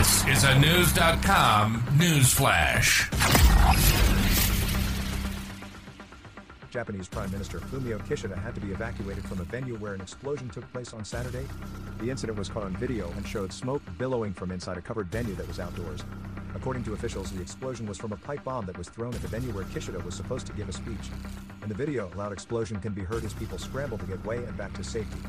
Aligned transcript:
This 0.00 0.26
is 0.28 0.44
a 0.44 0.54
Knewz.com 0.54 1.84
news 1.98 2.32
flash. 2.32 3.10
Japanese 6.70 7.06
Prime 7.06 7.30
Minister 7.30 7.58
Fumio 7.58 7.98
Kishida 8.06 8.34
had 8.34 8.54
to 8.54 8.62
be 8.62 8.72
evacuated 8.72 9.22
from 9.24 9.40
a 9.40 9.44
venue 9.44 9.76
where 9.76 9.92
an 9.92 10.00
explosion 10.00 10.48
took 10.48 10.66
place 10.72 10.94
on 10.94 11.04
Saturday. 11.04 11.46
The 11.98 12.08
incident 12.08 12.38
was 12.38 12.48
caught 12.48 12.62
on 12.62 12.74
video 12.78 13.10
and 13.10 13.28
showed 13.28 13.52
smoke 13.52 13.82
billowing 13.98 14.32
from 14.32 14.50
inside 14.50 14.78
a 14.78 14.80
covered 14.80 15.08
venue 15.08 15.34
that 15.34 15.46
was 15.46 15.60
outdoors. 15.60 16.02
According 16.54 16.84
to 16.84 16.94
officials, 16.94 17.30
the 17.30 17.42
explosion 17.42 17.86
was 17.86 17.98
from 17.98 18.12
a 18.12 18.16
pipe 18.16 18.42
bomb 18.42 18.64
that 18.64 18.78
was 18.78 18.88
thrown 18.88 19.12
at 19.12 19.20
the 19.20 19.28
venue 19.28 19.52
where 19.52 19.64
Kishida 19.64 20.02
was 20.02 20.14
supposed 20.14 20.46
to 20.46 20.54
give 20.54 20.70
a 20.70 20.72
speech. 20.72 21.10
In 21.62 21.68
the 21.68 21.74
video, 21.74 22.10
a 22.14 22.16
loud 22.16 22.32
explosion 22.32 22.80
can 22.80 22.94
be 22.94 23.02
heard 23.02 23.22
as 23.22 23.34
people 23.34 23.58
scramble 23.58 23.98
to 23.98 24.06
get 24.06 24.24
away 24.24 24.38
and 24.38 24.56
back 24.56 24.72
to 24.78 24.82
safety. 24.82 25.20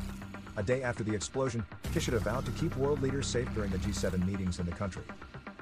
A 0.56 0.62
day 0.62 0.82
after 0.82 1.04
the 1.04 1.14
explosion, 1.14 1.62
Kishida 1.92 2.18
vowed 2.20 2.46
to 2.46 2.50
keep 2.52 2.74
world 2.78 3.02
leaders 3.02 3.26
safe 3.26 3.52
during 3.54 3.70
the 3.70 3.76
G7 3.76 4.24
meetings 4.26 4.58
in 4.58 4.64
the 4.64 4.72
country. 4.72 5.02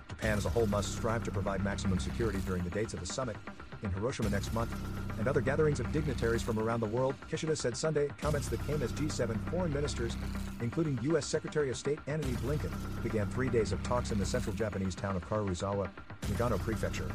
Japan 0.08 0.38
as 0.38 0.46
a 0.46 0.48
whole 0.48 0.66
must 0.66 0.92
strive 0.94 1.24
to 1.24 1.30
provide 1.32 1.64
maximum 1.64 1.98
security 1.98 2.38
during 2.46 2.62
the 2.62 2.70
dates 2.70 2.94
of 2.94 3.00
the 3.00 3.06
summit 3.06 3.36
in 3.82 3.90
Hiroshima 3.90 4.30
next 4.30 4.54
month 4.54 4.72
and 5.18 5.26
other 5.26 5.40
gatherings 5.40 5.80
of 5.80 5.90
dignitaries 5.90 6.40
from 6.40 6.58
around 6.60 6.80
the 6.80 6.86
world, 6.86 7.16
Kishida 7.28 7.56
said 7.56 7.76
Sunday, 7.76 8.10
comments 8.20 8.48
that 8.48 8.64
came 8.64 8.80
as 8.80 8.92
G7 8.92 9.50
foreign 9.50 9.72
ministers, 9.72 10.16
including 10.60 11.00
U.S. 11.02 11.26
Secretary 11.26 11.68
of 11.68 11.76
State 11.76 11.98
Antony 12.06 12.34
Blinken, 12.34 12.72
began 13.02 13.28
three 13.28 13.48
days 13.48 13.72
of 13.72 13.82
talks 13.82 14.12
in 14.12 14.18
the 14.18 14.24
central 14.24 14.54
Japanese 14.54 14.94
town 14.94 15.16
of 15.16 15.28
Karuizawa, 15.28 15.90
Nagano 16.28 16.60
Prefecture, 16.60 17.10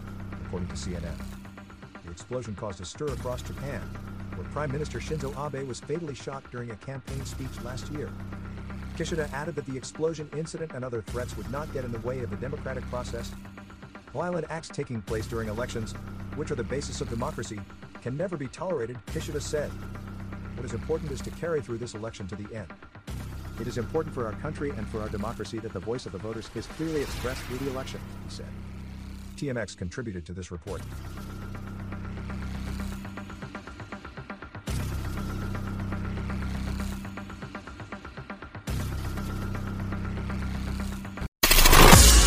according 0.45 0.67
to 0.67 0.75
CNN. 0.75 1.15
The 2.03 2.11
explosion 2.11 2.53
caused 2.53 2.81
a 2.81 2.85
stir 2.85 3.07
across 3.07 3.41
Japan, 3.41 3.81
where 4.35 4.47
Prime 4.49 4.71
Minister 4.71 4.99
Shinzo 4.99 5.33
Abe 5.47 5.65
was 5.65 5.79
fatally 5.79 6.15
shot 6.15 6.43
during 6.51 6.71
a 6.71 6.75
campaign 6.75 7.23
speech 7.25 7.61
last 7.63 7.89
year. 7.91 8.11
Kishida 8.95 9.29
added 9.33 9.55
that 9.55 9.65
the 9.65 9.75
explosion 9.75 10.29
incident 10.37 10.71
and 10.73 10.85
other 10.85 11.01
threats 11.01 11.35
would 11.35 11.51
not 11.51 11.71
get 11.73 11.83
in 11.83 11.91
the 11.91 11.99
way 11.99 12.19
of 12.19 12.29
the 12.29 12.37
democratic 12.37 12.83
process. 12.85 13.29
Violent 14.13 14.45
acts 14.49 14.69
taking 14.69 15.01
place 15.01 15.27
during 15.27 15.49
elections, 15.49 15.91
which 16.35 16.49
are 16.49 16.55
the 16.55 16.63
basis 16.63 17.01
of 17.01 17.09
democracy, 17.09 17.59
can 18.01 18.15
never 18.15 18.37
be 18.37 18.47
tolerated, 18.47 18.97
Kishida 19.07 19.41
said. 19.41 19.69
What 20.55 20.63
is 20.65 20.73
important 20.73 21.11
is 21.11 21.19
to 21.21 21.29
carry 21.31 21.61
through 21.61 21.79
this 21.79 21.93
election 21.93 22.25
to 22.27 22.37
the 22.37 22.55
end. 22.55 22.71
It 23.59 23.67
is 23.67 23.77
important 23.77 24.15
for 24.15 24.25
our 24.25 24.33
country 24.33 24.69
and 24.69 24.87
for 24.87 25.01
our 25.01 25.09
democracy 25.09 25.59
that 25.59 25.73
the 25.73 25.79
voice 25.79 26.05
of 26.05 26.13
the 26.13 26.17
voters 26.17 26.49
is 26.55 26.65
clearly 26.65 27.01
expressed 27.01 27.41
through 27.43 27.57
the 27.57 27.71
election, 27.71 27.99
he 28.23 28.33
said. 28.33 28.47
TMX 29.35 29.75
contributed 29.75 30.25
to 30.25 30.31
this 30.31 30.51
report. 30.51 30.81